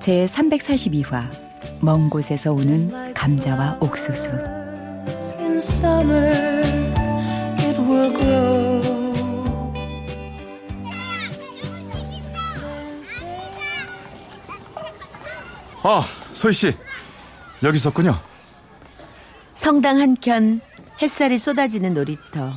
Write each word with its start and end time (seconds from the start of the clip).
제 0.00 0.24
342화 0.24 1.28
먼 1.80 2.08
곳에서 2.08 2.52
오는 2.54 3.12
감자와 3.12 3.76
옥수수 3.80 4.30
아 15.82 16.04
소희 16.32 16.52
씨 16.54 16.74
여기 17.62 17.76
있었군요. 17.76 18.18
성당 19.52 20.00
한켠 20.00 20.62
햇살이 21.02 21.36
쏟아지는 21.36 21.92
놀이터 21.92 22.54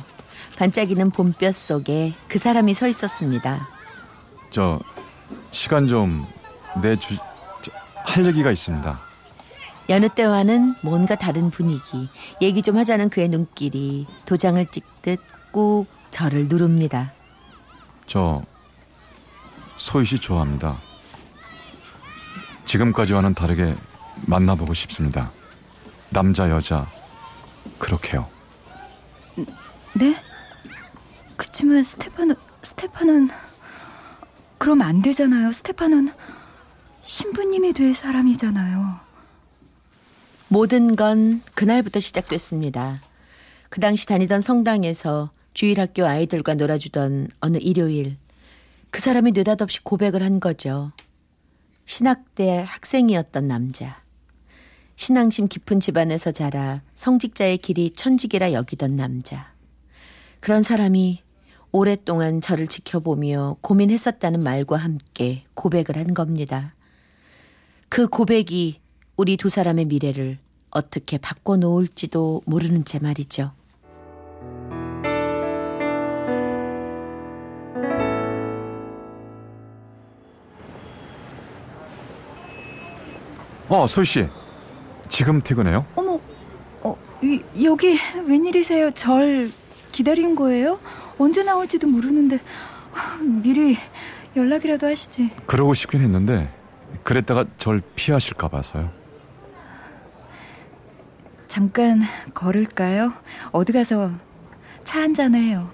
반짝이는 0.58 1.10
봄볕 1.10 1.54
속에 1.54 2.14
그 2.26 2.38
사람이 2.38 2.72
서 2.72 2.88
있었습니다. 2.88 3.68
저 4.50 4.80
시간 5.50 5.86
좀 5.86 6.24
내주 6.80 7.16
할 8.14 8.24
얘기가 8.26 8.52
있습니다. 8.52 9.00
여느 9.88 10.08
때와는 10.08 10.76
뭔가 10.82 11.16
다른 11.16 11.50
분위기. 11.50 12.08
얘기 12.40 12.62
좀 12.62 12.78
하자는 12.78 13.10
그의 13.10 13.28
눈길이 13.28 14.06
도장을 14.24 14.64
찍듯 14.66 15.18
꾹 15.50 15.86
저를 16.12 16.46
누릅니다. 16.46 17.12
저 18.06 18.42
소희 19.76 20.04
씨 20.04 20.18
좋아합니다. 20.20 20.76
지금까지와는 22.66 23.34
다르게 23.34 23.74
만나보고 24.26 24.74
싶습니다. 24.74 25.32
남자 26.10 26.48
여자 26.50 26.86
그렇게요. 27.80 28.28
네? 29.94 30.16
그치만 31.36 31.82
스테파는 31.82 32.36
스테파는 32.62 33.28
그럼 34.58 34.82
안 34.82 35.02
되잖아요. 35.02 35.50
스테파는 35.50 36.10
신부님이 37.06 37.74
될 37.74 37.92
사람이잖아요. 37.94 39.00
모든 40.48 40.96
건 40.96 41.42
그날부터 41.54 42.00
시작됐습니다. 42.00 43.00
그 43.68 43.80
당시 43.80 44.06
다니던 44.06 44.40
성당에서 44.40 45.30
주일 45.52 45.80
학교 45.80 46.06
아이들과 46.06 46.54
놀아주던 46.54 47.28
어느 47.40 47.58
일요일 47.58 48.16
그 48.90 49.00
사람이 49.00 49.32
느닷없이 49.32 49.82
고백을 49.82 50.22
한 50.22 50.40
거죠. 50.40 50.92
신학대 51.84 52.64
학생이었던 52.66 53.46
남자. 53.46 54.02
신앙심 54.96 55.48
깊은 55.48 55.80
집안에서 55.80 56.30
자라 56.30 56.80
성직자의 56.94 57.58
길이 57.58 57.90
천직이라 57.90 58.52
여기던 58.52 58.96
남자. 58.96 59.52
그런 60.40 60.62
사람이 60.62 61.22
오랫동안 61.72 62.40
저를 62.40 62.68
지켜보며 62.68 63.56
고민했었다는 63.60 64.42
말과 64.42 64.76
함께 64.76 65.44
고백을 65.54 65.98
한 65.98 66.14
겁니다. 66.14 66.74
그 67.94 68.08
고백이 68.08 68.80
우리 69.16 69.36
두 69.36 69.48
사람의 69.48 69.84
미래를 69.84 70.38
어떻게 70.72 71.16
바꿔놓을지도 71.16 72.42
모르는 72.44 72.84
채 72.84 72.98
말이죠. 72.98 73.52
어, 83.68 83.86
소희 83.86 84.04
씨. 84.04 84.26
지금 85.08 85.40
퇴근해요? 85.40 85.86
어머, 85.94 86.18
어, 86.82 86.98
이, 87.22 87.40
여기 87.62 87.96
웬일이세요? 88.26 88.90
절 88.90 89.52
기다린 89.92 90.34
거예요? 90.34 90.80
언제 91.16 91.44
나올지도 91.44 91.86
모르는데 91.86 92.40
미리 93.44 93.76
연락이라도 94.34 94.88
하시지. 94.88 95.30
그러고 95.46 95.74
싶긴 95.74 96.00
했는데 96.00 96.52
그랬다가 97.02 97.44
절 97.58 97.82
피하실까 97.94 98.48
봐서요. 98.48 98.90
잠깐 101.48 102.02
걸을까요? 102.34 103.12
어디 103.52 103.72
가서 103.72 104.10
차 104.84 105.00
한잔 105.02 105.34
해요. 105.34 105.70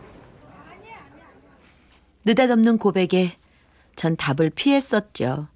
느닷없는 2.24 2.78
고백에 2.78 3.36
전 3.96 4.16
답을 4.16 4.50
피했었죠. 4.50 5.48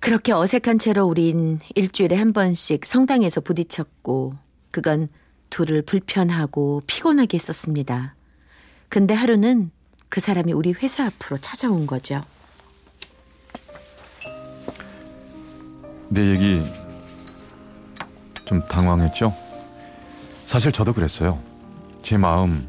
그렇게 0.00 0.32
어색한 0.32 0.78
채로 0.78 1.06
우린 1.06 1.58
일주일에 1.74 2.14
한 2.14 2.32
번씩 2.32 2.84
성당에서 2.84 3.40
부딪혔고 3.40 4.34
그건 4.70 5.08
둘을 5.50 5.82
불편하고 5.82 6.82
피곤하게 6.86 7.36
했었습니다. 7.38 8.14
근데 8.88 9.14
하루는 9.14 9.70
그 10.08 10.20
사람이 10.20 10.52
우리 10.52 10.72
회사 10.72 11.06
앞으로 11.06 11.38
찾아온 11.38 11.86
거죠. 11.86 12.22
내 16.08 16.26
얘기 16.30 16.62
좀 18.44 18.60
당황했죠? 18.66 19.32
사실 20.44 20.70
저도 20.72 20.92
그랬어요. 20.92 21.38
제 22.02 22.16
마음 22.16 22.68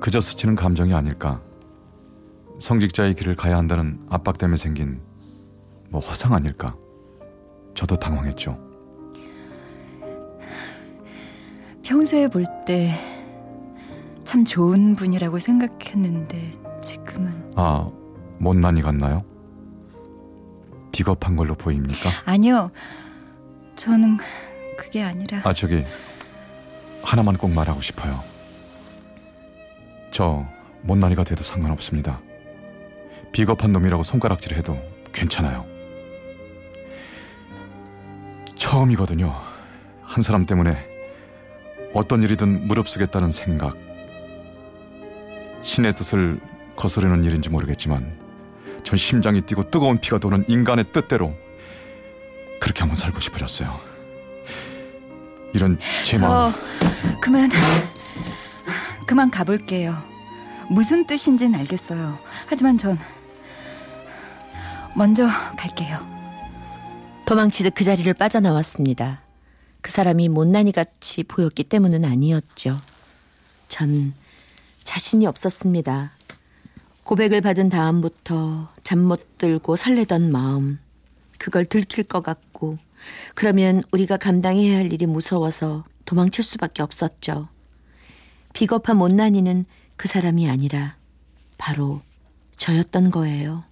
그저 0.00 0.20
스치는 0.20 0.56
감정이 0.56 0.94
아닐까. 0.94 1.40
성직자의 2.58 3.14
길을 3.14 3.34
가야 3.36 3.56
한다는 3.58 4.00
압박 4.08 4.38
때문에 4.38 4.56
생긴 4.56 5.00
뭐 5.90 6.00
허상 6.00 6.32
아닐까. 6.32 6.74
저도 7.74 7.96
당황했죠. 7.96 8.58
평소에 11.82 12.28
볼 12.28 12.44
때 12.66 13.14
참 14.24 14.42
좋은 14.44 14.96
분이라고 14.96 15.38
생각했는데 15.38 16.52
지금은 16.82 17.52
아, 17.56 17.88
못난이 18.38 18.80
같나요? 18.82 19.22
비겁한 20.94 21.34
걸로 21.34 21.56
보입니까? 21.56 22.08
아니요. 22.24 22.70
저는 23.74 24.18
그게 24.78 25.02
아니라 25.02 25.40
아, 25.42 25.52
저기 25.52 25.84
하나만 27.02 27.36
꼭 27.36 27.52
말하고 27.52 27.80
싶어요. 27.80 28.22
저 30.12 30.46
못난이가 30.82 31.24
돼도 31.24 31.42
상관없습니다. 31.42 32.20
비겁한 33.32 33.72
놈이라고 33.72 34.04
손가락질 34.04 34.54
해도 34.56 34.78
괜찮아요. 35.12 35.66
처음이거든요. 38.54 39.34
한 40.02 40.22
사람 40.22 40.46
때문에 40.46 40.78
어떤 41.92 42.22
일이든 42.22 42.68
무릅쓰겠다는 42.68 43.32
생각. 43.32 43.76
신의 45.62 45.96
뜻을 45.96 46.38
거스르는 46.76 47.24
일인지 47.24 47.50
모르겠지만 47.50 48.23
전 48.84 48.96
심장이 48.98 49.40
뛰고 49.40 49.70
뜨거운 49.70 49.98
피가 49.98 50.18
도는 50.18 50.44
인간의 50.46 50.92
뜻대로 50.92 51.34
그렇게 52.60 52.80
한번 52.80 52.96
살고 52.96 53.18
싶어졌어요. 53.20 53.80
이런 55.52 55.78
제 56.04 56.18
마음. 56.18 56.52
그만 57.20 57.50
그만 59.06 59.30
가볼게요. 59.30 59.96
무슨 60.68 61.06
뜻인지는 61.06 61.58
알겠어요. 61.60 62.18
하지만 62.46 62.78
전 62.78 62.98
먼저 64.94 65.26
갈게요. 65.56 65.98
도망치듯 67.26 67.74
그 67.74 67.84
자리를 67.84 68.12
빠져나왔습니다. 68.14 69.22
그 69.80 69.90
사람이 69.90 70.28
못난이 70.28 70.72
같이 70.72 71.22
보였기 71.24 71.64
때문은 71.64 72.04
아니었죠. 72.04 72.80
전 73.68 74.14
자신이 74.82 75.26
없었습니다. 75.26 76.12
고백을 77.04 77.42
받은 77.42 77.68
다음부터 77.68 78.68
잠 78.82 78.98
못 78.98 79.36
들고 79.38 79.76
설레던 79.76 80.32
마음. 80.32 80.78
그걸 81.38 81.66
들킬 81.66 82.04
것 82.04 82.22
같고, 82.22 82.78
그러면 83.34 83.82
우리가 83.92 84.16
감당해야 84.16 84.78
할 84.78 84.90
일이 84.92 85.04
무서워서 85.04 85.84
도망칠 86.06 86.42
수밖에 86.42 86.82
없었죠. 86.82 87.48
비겁한 88.54 88.96
못난이는 88.96 89.66
그 89.96 90.08
사람이 90.08 90.48
아니라 90.48 90.96
바로 91.58 92.00
저였던 92.56 93.10
거예요. 93.10 93.64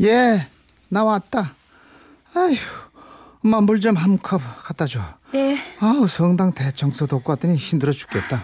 예, 0.00 0.48
나왔다. 0.88 1.54
아휴, 2.34 2.56
엄마 3.44 3.60
물 3.60 3.80
좀 3.80 3.96
한 3.96 4.18
컵 4.22 4.40
갖다 4.62 4.86
줘. 4.86 5.00
네, 5.32 5.56
아우 5.80 6.06
성당 6.06 6.52
대청소 6.52 7.06
돕고 7.06 7.32
왔더니 7.32 7.56
힘들어 7.56 7.92
죽겠다. 7.92 8.42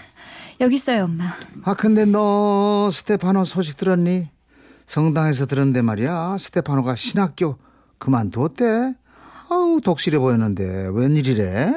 여기 0.61 0.75
있어요, 0.75 1.05
엄마. 1.05 1.25
아 1.65 1.75
근데 1.75 2.05
너 2.05 2.91
스테파노 2.93 3.45
소식 3.45 3.77
들었니? 3.77 4.29
성당에서 4.87 5.47
들었는데 5.47 5.83
말이야. 5.83 6.37
스테파노가 6.39 6.97
신학교 6.97 7.57
그만뒀대. 7.99 8.95
아우 9.51 9.81
독실해 9.83 10.19
보였는데 10.19 10.91
웬일이래? 10.93 11.75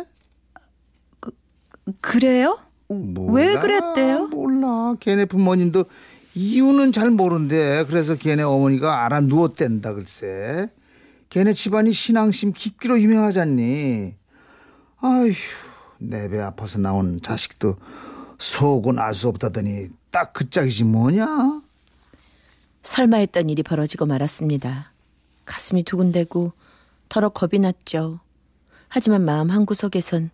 그래요? 2.00 2.58
몰라, 2.88 3.34
왜 3.34 3.60
그랬대요? 3.60 4.28
몰라. 4.28 4.96
걔네 5.00 5.26
부모님도 5.26 5.86
이유는 6.34 6.92
잘 6.92 7.12
모른대. 7.12 7.86
그래서 7.88 8.16
걔네 8.16 8.44
어머니가 8.44 9.06
알아 9.06 9.22
누웠댄다 9.22 9.94
글쎄. 9.94 10.70
걔네 11.32 11.54
집안이 11.54 11.94
신앙심 11.94 12.52
깊기로 12.54 13.00
유명하잖니. 13.02 14.16
아휴 15.00 15.32
내 15.98 16.28
배 16.30 16.40
아파서 16.40 16.78
나온 16.80 17.22
자식도 17.22 17.76
속은 18.38 19.00
알 19.00 19.14
수 19.14 19.28
없다더니 19.30 19.88
딱 20.12 20.34
그 20.34 20.50
짝이지 20.50 20.84
뭐냐? 20.84 21.62
설마 22.84 23.18
했던 23.18 23.50
일이 23.50 23.64
벌어지고 23.64 24.06
말았습니다. 24.08 24.92
가슴이 25.46 25.84
두근대고 25.84 26.52
더러 27.08 27.30
겁이 27.30 27.60
났죠. 27.60 28.20
하지만 28.90 29.24
마음 29.24 29.50
한구석에선 29.52 30.32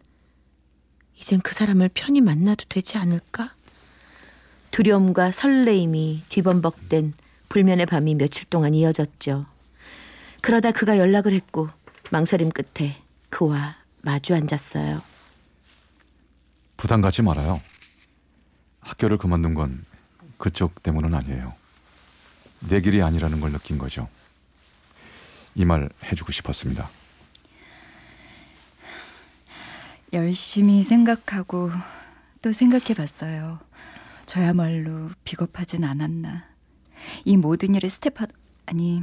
이젠 1.19 1.41
그 1.41 1.53
사람을 1.53 1.89
편히 1.94 2.21
만나도 2.21 2.65
되지 2.69 2.97
않을까? 2.97 3.53
두려움과 4.71 5.31
설레임이 5.31 6.23
뒤범벅된 6.29 7.13
불면의 7.49 7.85
밤이 7.85 8.15
며칠 8.15 8.45
동안 8.49 8.73
이어졌죠. 8.73 9.45
그러다 10.42 10.72
그가 10.72 10.98
연락을 10.98 11.34
했고 11.34 11.69
망설임 12.12 12.50
끝에 12.50 12.98
그와 13.30 13.75
마주 14.01 14.34
앉았어요. 14.34 15.01
부담 16.78 17.01
갖지 17.01 17.22
말아요. 17.22 17.62
학교를 18.81 19.18
그만둔 19.18 19.54
건 19.54 19.86
그쪽 20.38 20.81
때문은 20.84 21.13
아니에요. 21.13 21.54
내 22.62 22.80
길이 22.81 23.01
아니라는 23.01 23.39
걸 23.39 23.51
느낀 23.51 23.78
거죠. 23.78 24.07
이 25.56 25.66
말 25.66 25.89
해주고 26.04 26.31
싶었습니다. 26.31 26.90
열심히 30.13 30.83
생각하고 30.83 31.72
또 32.42 32.51
생각해 32.51 32.94
봤어요. 32.95 33.60
저야말로 34.25 35.10
비겁하진 35.24 35.83
않았나. 35.83 36.45
이 37.25 37.38
모든 37.38 37.74
일을 37.74 37.90
스테파, 37.90 38.28
아니, 38.68 39.01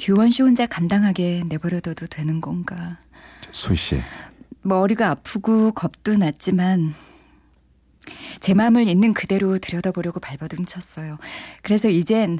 규원 0.00 0.30
씨 0.30 0.42
혼자 0.42 0.66
감당하게 0.66 1.44
내버려둬도 1.46 2.06
되는 2.06 2.40
건가. 2.40 2.98
수희 3.52 3.76
씨, 3.76 4.00
머리가 4.62 5.10
아프고 5.10 5.72
겁도 5.72 6.16
났지만 6.16 6.94
제 8.40 8.54
마음을 8.54 8.88
있는 8.88 9.12
그대로 9.12 9.58
들여다보려고 9.58 10.18
발버둥 10.18 10.64
쳤어요. 10.64 11.18
그래서 11.62 11.90
이젠 11.90 12.38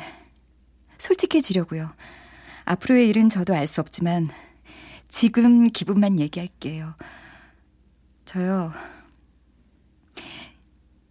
솔직해지려고요. 0.96 1.92
앞으로의 2.64 3.10
일은 3.10 3.28
저도 3.28 3.54
알 3.54 3.66
수 3.66 3.82
없지만 3.82 4.28
지금 5.10 5.66
기분만 5.66 6.18
얘기할게요. 6.18 6.94
저요. 8.24 8.72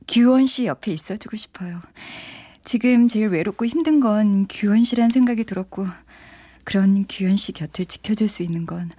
규원 0.08 0.48
씨 0.48 0.66
옆에 0.66 0.92
있어주고 0.92 1.38
싶어요. 1.38 1.80
지금 2.64 3.08
제일 3.08 3.28
외롭고 3.28 3.68
힘든 3.68 4.00
건 4.00 4.48
규원 4.50 4.84
씨란 4.84 5.12
생각이 5.12 5.44
들었고 5.44 5.86
그런 6.70 7.06
규현 7.10 7.36
씨 7.36 7.52
곁을 7.52 7.88
지켜줄 7.88 8.28
수 8.28 8.44
있는 8.44 8.68
건 8.68 8.92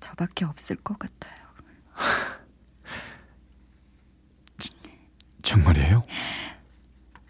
저밖에 0.00 0.44
없을 0.44 0.76
것 0.76 0.98
같아요. 0.98 1.32
정말이에요? 5.42 6.04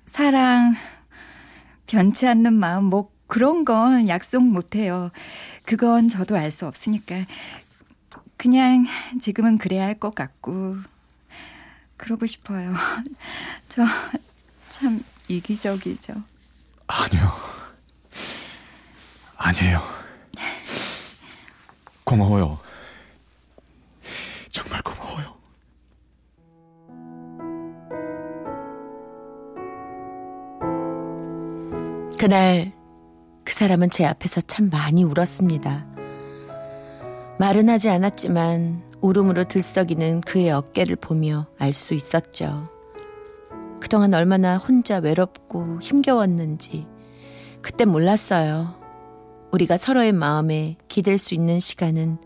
사랑, 0.07 0.75
변치 1.87 2.27
않는 2.27 2.53
마음, 2.55 2.87
뭐 2.87 3.13
그런 3.29 3.65
건 3.65 4.09
약속 4.09 4.43
못 4.43 4.75
해요. 4.75 5.13
그건 5.65 6.09
저도 6.09 6.37
알 6.37 6.51
수 6.51 6.67
없으니까. 6.67 7.27
그냥 8.37 8.87
지금은 9.21 9.59
그래야 9.59 9.85
할 9.85 10.01
것 10.01 10.17
같고, 10.17 10.79
그러고 11.97 12.27
싶어요. 12.27 12.75
저 13.69 13.85
참 14.71 15.05
이기적이죠. 15.29 16.15
아니요. 16.89 17.60
아니에요. 19.41 19.81
고마워요. 22.05 22.59
정말 24.51 24.83
고마워요. 24.83 25.35
그날 32.19 32.73
그 33.45 33.55
사람은 33.55 33.89
제 33.89 34.05
앞에서 34.05 34.43
참 34.43 34.69
많이 34.69 35.05
울었습니다. 35.05 35.87
말은 37.39 37.71
하지 37.71 37.89
않았지만 37.89 38.83
울음으로 39.01 39.45
들썩이는 39.45 40.21
그의 40.21 40.51
어깨를 40.51 40.97
보며 40.97 41.47
알 41.59 41.73
수 41.73 41.95
있었죠. 41.95 42.69
그동안 43.81 44.13
얼마나 44.13 44.59
혼자 44.59 44.99
외롭고 44.99 45.79
힘겨웠는지 45.81 46.87
그때 47.63 47.87
몰랐어요. 47.87 48.80
우리가 49.53 49.77
서로의 49.77 50.13
마음에 50.13 50.77
기댈 50.89 51.19
수 51.19 51.35
있는 51.35 51.61
시간은 51.61 52.19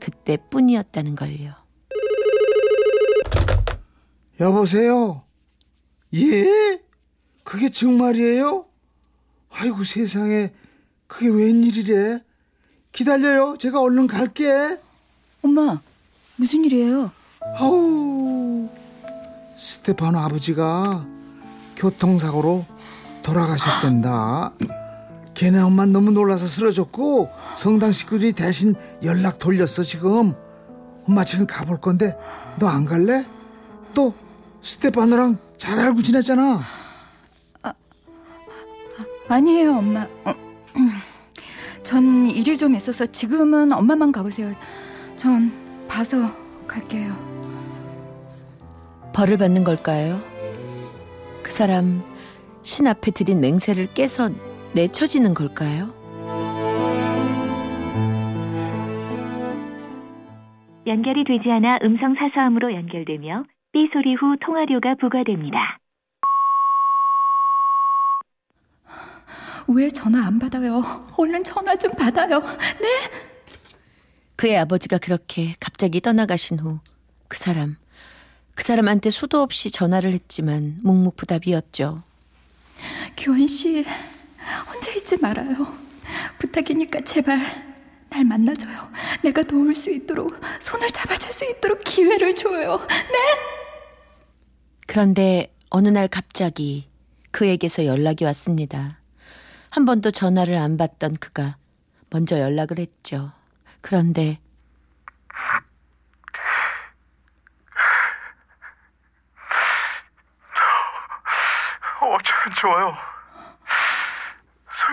그때뿐이었다는 0.00 1.16
걸요. 1.16 1.54
여보세요? 4.38 5.22
예? 6.14 6.80
그게 7.42 7.70
정말이에요? 7.70 8.66
아이고 9.50 9.84
세상에 9.84 10.52
그게 11.06 11.28
웬일이래? 11.28 12.20
기다려요. 12.92 13.56
제가 13.58 13.80
얼른 13.80 14.06
갈게. 14.06 14.78
엄마, 15.42 15.80
무슨 16.36 16.64
일이에요? 16.64 17.10
아우 17.56 18.68
스테파노 19.56 20.18
아버지가 20.18 21.06
교통사고로 21.76 22.66
돌아가셨댄다. 23.22 24.52
걔네 25.36 25.60
엄마 25.60 25.84
너무 25.84 26.10
놀라서 26.10 26.46
쓰러졌고 26.46 27.28
성당 27.56 27.92
식구들이 27.92 28.32
대신 28.32 28.74
연락 29.04 29.38
돌렸어 29.38 29.82
지금. 29.82 30.32
엄마 31.06 31.24
지금 31.24 31.46
가볼 31.46 31.80
건데 31.80 32.16
너 32.58 32.66
안 32.68 32.84
갈래? 32.86 33.24
또 33.94 34.12
스테파노랑 34.62 35.38
잘 35.58 35.78
알고 35.78 36.02
지냈잖아. 36.02 36.60
아니에요, 39.28 39.78
엄마. 39.78 40.06
어, 40.24 40.34
음. 40.76 40.90
전 41.82 42.28
일이 42.28 42.56
좀 42.56 42.74
있어서 42.76 43.04
지금은 43.06 43.72
엄마만 43.72 44.12
가보세요. 44.12 44.52
전 45.16 45.52
봐서 45.88 46.16
갈게요. 46.68 47.12
벌을 49.12 49.36
받는 49.36 49.64
걸까요? 49.64 50.20
그 51.42 51.50
사람 51.50 52.02
신 52.62 52.86
앞에 52.86 53.10
드린 53.10 53.40
맹세를 53.40 53.94
깨서 53.94 54.30
내쳐지는 54.76 55.32
걸까요? 55.32 55.94
연결이 60.86 61.24
되지 61.24 61.50
않아 61.50 61.78
음성 61.82 62.14
사서함으로 62.14 62.72
연결되며 62.74 63.44
삐 63.72 63.88
소리 63.92 64.14
후 64.14 64.36
통화료가 64.40 64.96
부과됩니다. 65.00 65.78
왜 69.68 69.88
전화 69.88 70.26
안 70.26 70.38
받아요? 70.38 70.82
얼른 71.16 71.42
전화 71.42 71.74
좀 71.74 71.90
받아요. 71.92 72.38
네? 72.38 73.10
그의 74.36 74.58
아버지가 74.58 74.98
그렇게 74.98 75.54
갑자기 75.58 76.00
떠나가신 76.00 76.58
후 76.60 76.78
그 77.28 77.36
사람, 77.38 77.76
그 78.54 78.62
사람한테 78.62 79.10
수도 79.10 79.40
없이 79.40 79.70
전화를 79.70 80.12
했지만 80.12 80.78
묵묵부답이었죠. 80.82 82.02
교원 83.16 83.46
씨, 83.46 83.84
혼자 84.66 84.92
있지 84.92 85.16
말아요. 85.18 85.86
부탁이니까 86.38 87.00
제발 87.02 87.38
날 88.08 88.24
만나줘요. 88.24 88.90
내가 89.22 89.42
도울 89.42 89.74
수 89.74 89.90
있도록 89.90 90.40
손을 90.60 90.90
잡아줄 90.90 91.32
수 91.32 91.44
있도록 91.50 91.80
기회를 91.84 92.34
줘요. 92.34 92.86
네? 92.88 93.18
그런데 94.86 95.52
어느 95.70 95.88
날 95.88 96.08
갑자기 96.08 96.88
그에게서 97.32 97.84
연락이 97.84 98.24
왔습니다. 98.24 98.98
한 99.70 99.84
번도 99.84 100.10
전화를 100.12 100.54
안 100.54 100.76
받던 100.76 101.16
그가 101.16 101.56
먼저 102.10 102.38
연락을 102.38 102.78
했죠. 102.78 103.32
그런데 103.80 104.38
어쩌면 112.00 112.54
좋아요. 112.60 113.15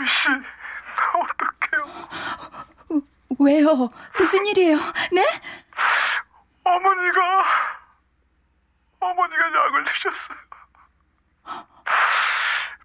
씨, 0.07 0.29
나 0.29 0.43
어떡해요? 1.19 3.03
왜요? 3.39 3.89
무슨 4.17 4.45
일이에요? 4.45 4.77
네? 5.11 5.23
어머니가 6.63 7.19
어머니가 8.99 9.43
약을 9.47 9.85
드셨어요. 9.85 10.37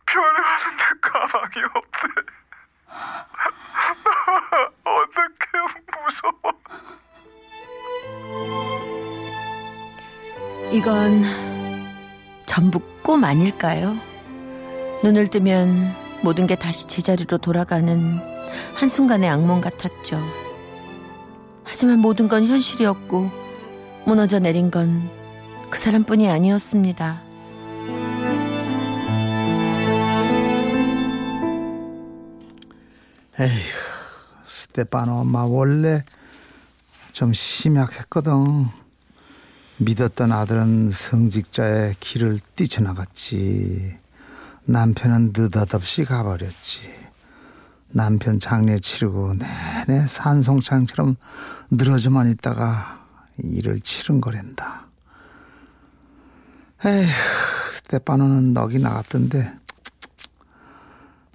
병원에 0.06 0.38
갔는데 0.40 0.84
가방이 1.02 1.64
없대. 1.74 1.98
어떡해 4.84 5.52
무서워. 6.02 6.32
이건 10.72 11.22
전부 12.46 12.80
꿈 13.02 13.24
아닐까요? 13.24 13.94
눈을 15.04 15.28
뜨면 15.28 15.94
모든 16.22 16.46
게 16.46 16.54
다시 16.56 16.86
제자리로 16.86 17.38
돌아가는 17.38 18.18
한순간의 18.74 19.28
악몽 19.28 19.60
같았죠. 19.60 20.20
하지만 21.64 21.98
모든 21.98 22.28
건 22.28 22.46
현실이었고 22.46 23.30
무너져 24.06 24.38
내린 24.38 24.70
건 24.70 25.18
그 25.70 25.78
사람뿐이 25.78 26.28
아니었습니다. 26.28 27.22
에휴, 33.40 33.72
스테파노 34.44 35.12
엄마 35.20 35.44
원래 35.44 36.02
좀 37.12 37.32
심약했거든. 37.32 38.66
믿었던 39.76 40.32
아들은 40.32 40.90
성직자의 40.90 41.96
길을 42.00 42.40
뛰쳐나갔지. 42.56 43.98
남편은 44.68 45.32
느닷없이 45.34 46.04
가버렸지. 46.04 46.82
남편 47.90 48.38
장례 48.38 48.78
치르고 48.78 49.32
내내 49.34 50.06
산송창처럼 50.06 51.16
늘어져만 51.70 52.28
있다가 52.28 53.02
일을 53.42 53.80
치른 53.80 54.20
거랜다. 54.20 54.86
에휴, 56.84 57.06
스테파노는 57.72 58.52
넋이 58.52 58.78
나갔던데 58.78 59.54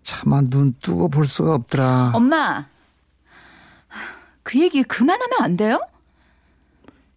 차마 0.03 0.41
눈 0.41 0.75
뜨고 0.79 1.09
볼 1.09 1.25
수가 1.25 1.55
없더라. 1.55 2.11
엄마, 2.13 2.67
그 4.43 4.59
얘기 4.59 4.83
그만하면 4.83 5.41
안 5.41 5.57
돼요? 5.57 5.79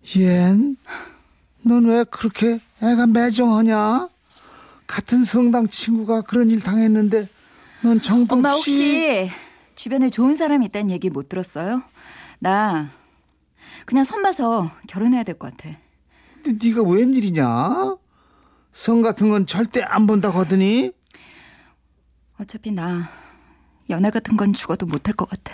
얜? 0.02 0.76
넌왜 1.60 2.04
그렇게 2.04 2.58
애가 2.82 3.06
매정하냐? 3.08 4.08
같은 4.86 5.24
성당 5.24 5.66
친구가 5.68 6.22
그런 6.22 6.50
일 6.50 6.60
당했는데 6.60 7.28
넌 7.82 8.00
정도 8.00 8.36
엄마 8.36 8.52
혹시 8.52 9.30
주변에 9.74 10.08
좋은 10.10 10.34
사람이 10.34 10.66
있다는 10.66 10.90
얘기 10.90 11.10
못 11.10 11.28
들었어요? 11.28 11.82
나 12.38 12.88
그냥 13.84 14.04
손 14.04 14.22
봐서 14.22 14.70
결혼해야 14.88 15.22
될 15.22 15.36
것 15.38 15.56
같아. 15.56 15.76
근데 16.42 16.68
네가 16.68 16.82
웬일이냐? 16.82 17.96
성 18.72 19.02
같은 19.02 19.28
건 19.30 19.46
절대 19.46 19.82
안 19.82 20.06
본다고 20.06 20.38
하더니 20.40 20.92
어차피 22.38 22.70
나 22.70 23.08
연애 23.88 24.10
같은 24.10 24.36
건 24.36 24.52
죽어도 24.52 24.86
못할 24.86 25.14
것 25.14 25.28
같아. 25.28 25.52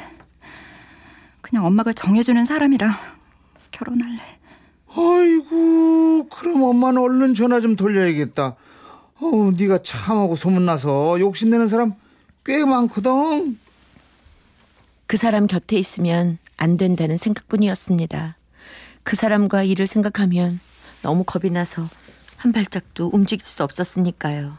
그냥 1.40 1.64
엄마가 1.64 1.92
정해주는 1.92 2.44
사람이라 2.44 2.98
결혼할래. 3.70 4.18
아이고 4.88 6.28
그럼 6.28 6.62
엄마는 6.62 7.00
얼른 7.00 7.34
전화 7.34 7.60
좀 7.60 7.76
돌려야겠다. 7.76 8.56
어우 9.20 9.52
네가 9.52 9.78
참하고 9.78 10.36
소문나서 10.36 11.20
욕심내는 11.20 11.68
사람 11.68 11.94
꽤 12.44 12.64
많거든. 12.64 13.58
그 15.06 15.16
사람 15.16 15.46
곁에 15.46 15.76
있으면 15.76 16.38
안 16.56 16.76
된다는 16.76 17.16
생각뿐이었습니다. 17.16 18.36
그 19.02 19.16
사람과 19.16 19.62
일을 19.62 19.86
생각하면 19.86 20.60
너무 21.02 21.24
겁이 21.24 21.50
나서 21.50 21.86
한 22.36 22.52
발짝도 22.52 23.10
움직일 23.12 23.44
수 23.44 23.62
없었으니까요. 23.62 24.56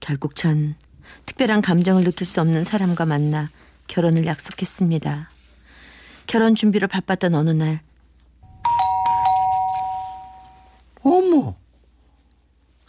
결국 0.00 0.34
전 0.34 0.74
특별한 1.26 1.62
감정을 1.62 2.04
느낄 2.04 2.26
수 2.26 2.40
없는 2.40 2.64
사람과 2.64 3.06
만나 3.06 3.50
결혼을 3.86 4.26
약속했습니다. 4.26 5.30
결혼 6.26 6.54
준비로 6.54 6.88
바빴던 6.88 7.34
어느 7.34 7.50
날 7.50 7.80
어머 11.02 11.56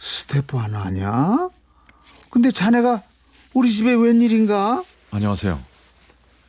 스테파노 0.06 0.78
아냐? 0.78 1.48
근데 2.28 2.50
자네가 2.50 3.04
우리 3.54 3.70
집에 3.72 3.92
웬일인가? 3.94 4.82
안녕하세요. 5.12 5.62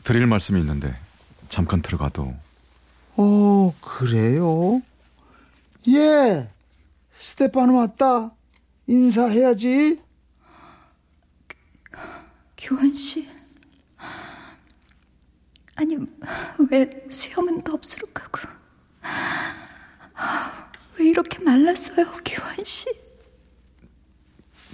드릴 0.04 0.26
말씀이 0.26 0.60
있는데 0.60 0.98
잠깐 1.50 1.84
들어가도 1.84 2.34
어 3.16 3.76
그래요? 3.80 4.82
예 5.88 6.50
스테파노 7.12 7.76
왔다 7.76 8.32
인사해야지 8.88 10.02
교원 12.58 12.96
씨. 12.96 13.30
아니 15.76 15.96
왜 16.72 16.90
수염은 17.08 17.64
덥수룩하고 17.64 18.40
왜 20.98 21.06
이렇게 21.08 21.38
말랐어요, 21.38 22.06
교원 22.26 22.64
씨? 22.66 23.03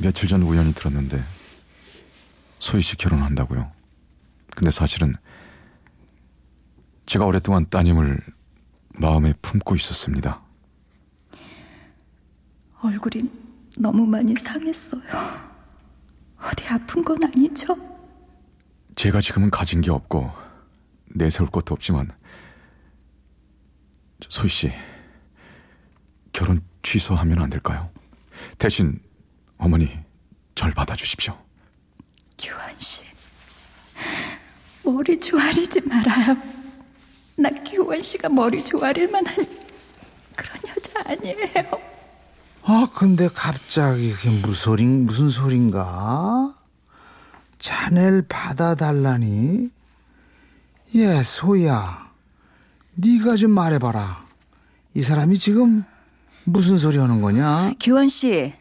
며칠 0.01 0.29
전 0.29 0.41
우연히 0.44 0.74
들었는데 0.74 1.22
소희 2.60 2.82
씨 2.82 2.96
결혼한다고요. 2.96 3.70
근데 4.56 4.72
사실은 4.72 5.13
제가 7.06 7.25
오랫동안 7.25 7.70
따님을 7.70 8.20
마음에 8.96 9.34
품고 9.41 9.75
있었습니다. 9.75 10.41
얼굴이 12.82 13.29
너무 13.77 14.06
많이 14.06 14.34
상했어요. 14.36 15.01
어디 16.38 16.68
아픈 16.70 17.03
건 17.03 17.22
아니죠? 17.24 17.75
제가 18.96 19.20
지금은 19.22 19.50
가진 19.50 19.82
게 19.82 19.91
없고 19.91 20.32
내세울 21.08 21.50
것도 21.50 21.74
없지만 21.74 22.10
저 24.22 24.29
소희 24.29 24.50
씨 24.50 24.72
결혼 26.32 26.62
취소하면 26.84 27.39
안 27.39 27.50
될까요? 27.50 27.89
대신 28.58 29.00
어머니 29.60 30.00
절 30.56 30.74
받아주십시오. 30.74 31.38
교환 32.38 32.74
씨, 32.80 33.01
머리 34.84 35.20
조아리지 35.20 35.82
말아요. 35.82 36.38
나 37.38 37.50
교환 37.50 38.01
씨가 38.01 38.30
머리 38.30 38.63
조아릴 38.63 39.10
만한 39.12 39.36
그런 40.36 40.58
여자 40.68 41.01
아니에요. 41.06 41.80
아 42.63 42.88
근데 42.94 43.28
갑자기 43.34 44.13
그게 44.13 44.30
무슨 44.30 44.51
소리 44.54 44.86
무슨 44.86 45.30
소린가? 45.30 46.56
자넬 47.60 48.24
받아달라니? 48.28 49.70
예 50.96 51.22
소희야 51.24 52.10
네가 52.96 53.36
좀 53.36 53.51
말해봐라 53.51 54.25
이 54.96 55.01
사람이 55.01 55.38
지금 55.38 55.84
무슨 56.46 56.78
소리 56.78 56.98
하는 56.98 57.22
거냐? 57.22 57.74
교환 57.82 58.08
씨, 58.10 58.54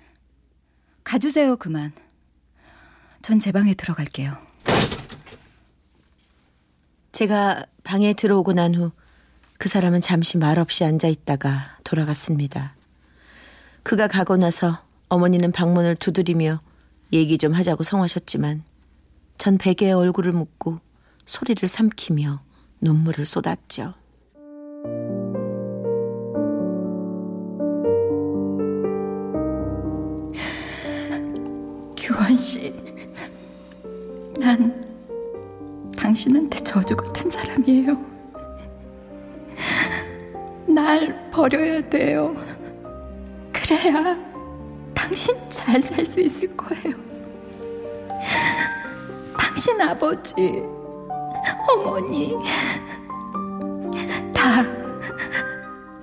가주세요 1.12 1.56
그만. 1.56 1.92
전 3.22 3.38
제 3.40 3.50
방에 3.50 3.72
들어갈게요. 3.74 4.36
제가 7.12 7.64
방에 7.82 8.12
들어오고 8.12 8.52
난 8.52 8.74
후 8.74 8.90
그 9.58 9.68
사람은 9.68 10.00
잠시 10.02 10.38
말없이 10.38 10.84
앉아 10.84 11.08
있다가 11.08 11.78
돌아갔습니다. 11.82 12.74
그가 13.82 14.06
가고 14.06 14.36
나서 14.36 14.84
어머니는 15.08 15.50
방문을 15.50 15.96
두드리며 15.96 16.60
얘기 17.12 17.38
좀 17.38 17.54
하자고 17.54 17.82
성하셨지만 17.82 18.62
전 19.36 19.58
베개에 19.58 19.90
얼굴을 19.92 20.30
묻고 20.32 20.78
소리를 21.26 21.66
삼키며 21.66 22.40
눈물을 22.82 23.24
쏟았죠. 23.26 23.94
교환 32.28 32.36
씨, 32.36 32.74
난 34.38 34.84
당신한테 35.96 36.58
저주 36.58 36.94
같은 36.94 37.30
사람이에요. 37.30 37.96
날 40.66 41.30
버려야 41.30 41.80
돼요. 41.88 42.36
그래야 43.50 44.14
당신 44.94 45.34
잘 45.48 45.80
살 45.80 46.04
수 46.04 46.20
있을 46.20 46.54
거예요. 46.54 46.94
당신 49.38 49.80
아버지, 49.80 50.62
어머니, 51.70 52.36
다 54.34 54.62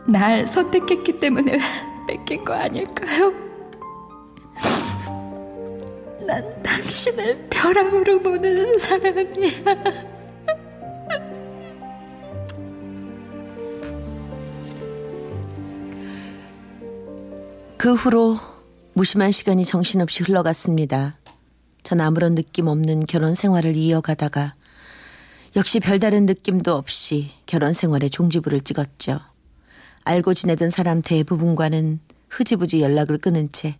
날 0.07 0.45
선택했기 0.47 1.17
때문에 1.17 1.57
뺏긴 2.07 2.43
거 2.43 2.53
아닐까요? 2.53 3.44
당신을 6.95 7.47
벼랑으로 7.49 8.21
보는 8.21 8.79
사람이야. 8.79 10.13
그 17.77 17.93
후로 17.93 18.39
무심한 18.93 19.31
시간이 19.31 19.65
정신없이 19.65 20.23
흘러갔습니다. 20.23 21.17
전 21.83 21.99
아무런 21.99 22.33
느낌 22.33 22.67
없는 22.67 23.05
결혼 23.05 23.35
생활을 23.35 23.75
이어가다가 23.75 24.55
역시 25.57 25.81
별다른 25.81 26.25
느낌도 26.25 26.73
없이 26.73 27.31
결혼 27.45 27.73
생활에 27.73 28.07
종지부를 28.07 28.61
찍었죠. 28.61 29.19
알고 30.05 30.33
지내던 30.33 30.69
사람 30.69 31.01
대부분과는 31.01 31.99
흐지부지 32.29 32.81
연락을 32.81 33.17
끊은 33.17 33.51
채 33.51 33.77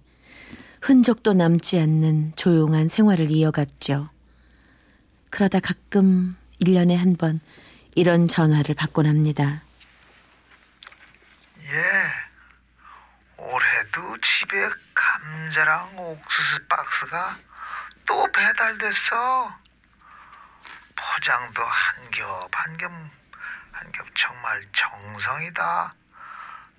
흔적도 0.89 1.33
남지 1.33 1.79
않는 1.79 2.35
조용한 2.35 2.89
생활을 2.89 3.31
이어갔죠. 3.31 4.07
그러다 5.31 5.59
가끔 5.59 6.37
1년에 6.61 6.95
한 6.95 7.15
번 7.17 7.39
이런 7.95 8.27
전화를 8.27 8.75
받곤 8.75 9.07
합니다. 9.07 9.63
예. 11.63 11.81
올해도 13.37 14.17
집에 14.21 14.69
감자랑 14.93 15.97
옥수수 15.97 16.67
박스가 16.67 17.35
또 18.05 18.31
배달됐어. 18.31 19.55
포장도 20.95 21.63
한 21.63 22.11
겹, 22.11 22.49
한 22.51 22.77
겹, 22.77 22.91
한 23.71 23.91
겹 23.91 24.05
정말 24.15 24.63
정성이다. 24.77 25.95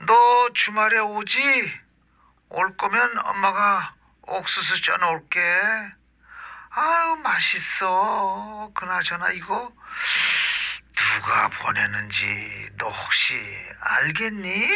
너 0.06 0.48
주말에 0.54 0.98
오지? 1.00 1.40
올 2.50 2.76
거면 2.76 3.18
엄마가 3.18 3.95
옥수수 4.26 4.83
쪄 4.83 4.97
놓을게. 4.97 5.40
아유, 6.71 7.16
맛있어. 7.23 8.71
그나저나 8.75 9.30
이거 9.30 9.73
누가 10.97 11.49
보내는지 11.49 12.68
너 12.78 12.88
혹시 12.88 13.35
알겠니? 13.80 14.66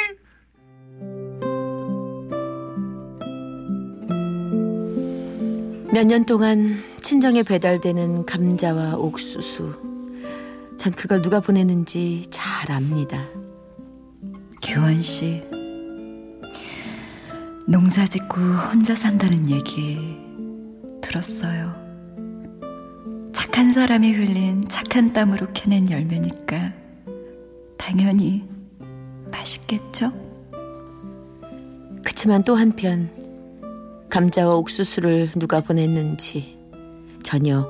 몇 5.92 6.04
년 6.06 6.24
동안 6.24 6.82
친정에 7.02 7.42
배달되는 7.42 8.24
감자와 8.24 8.94
옥수수. 8.94 9.90
전 10.78 10.92
그걸 10.92 11.20
누가 11.20 11.40
보내는지 11.40 12.22
잘 12.30 12.70
압니다. 12.70 13.26
규원 14.62 15.02
씨. 15.02 15.42
농사 17.66 18.04
짓고 18.04 18.40
혼자 18.40 18.94
산다는 18.94 19.48
얘기 19.50 20.18
들었어요. 21.00 21.74
착한 23.32 23.72
사람이 23.72 24.12
흘린 24.12 24.68
착한 24.68 25.12
땀으로 25.12 25.48
캐낸 25.52 25.90
열매니까 25.90 26.72
당연히 27.76 28.48
맛있겠죠? 29.30 30.12
그치만 32.04 32.42
또 32.44 32.56
한편 32.56 33.10
감자와 34.10 34.54
옥수수를 34.56 35.30
누가 35.38 35.60
보냈는지 35.60 36.58
전혀 37.22 37.68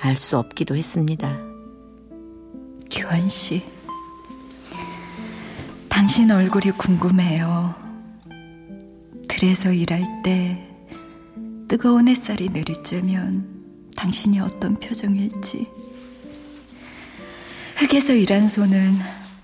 알 0.00 0.16
수 0.16 0.38
없기도 0.38 0.74
했습니다. 0.76 1.38
규원 2.90 3.28
씨. 3.28 3.62
당신 5.88 6.30
얼굴이 6.30 6.72
궁금해요. 6.72 7.81
들에서 9.42 9.72
일할 9.72 10.04
때 10.22 10.56
뜨거운 11.66 12.06
햇살이 12.06 12.48
내리쬐면 12.50 13.96
당신이 13.96 14.38
어떤 14.38 14.78
표정일지. 14.78 15.68
흙에서 17.74 18.12
일한 18.12 18.46
손은 18.46 18.94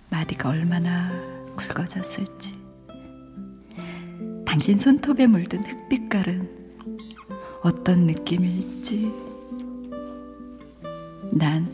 마디가 0.08 0.50
얼마나 0.50 1.10
굵어졌을지. 1.56 2.54
당신 4.46 4.78
손톱에 4.78 5.26
물든 5.26 5.64
흙빛깔은 5.64 6.48
어떤 7.64 8.06
느낌일지. 8.06 9.10
난 11.32 11.68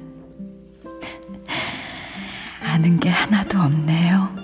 아는 2.63 2.99
게 2.99 3.11
하나도 3.11 3.59
없네요. 3.59 4.44